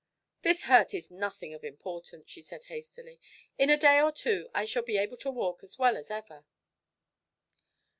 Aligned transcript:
"This 0.41 0.63
hurt 0.63 0.95
is 0.95 1.11
nothing 1.11 1.53
of 1.53 1.63
importance," 1.63 2.27
she 2.27 2.41
said 2.41 2.63
hastily. 2.63 3.19
"In 3.59 3.69
a 3.69 3.77
day 3.77 4.01
or 4.01 4.11
two 4.11 4.49
I 4.51 4.65
shall 4.65 4.81
be 4.81 4.97
able 4.97 5.17
to 5.17 5.29
walk 5.29 5.61
as 5.63 5.77
well 5.77 5.95
as 5.95 6.09
ever." 6.09 6.43